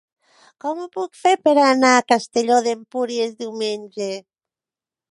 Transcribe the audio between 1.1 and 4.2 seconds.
fer per anar a Castelló d'Empúries diumenge?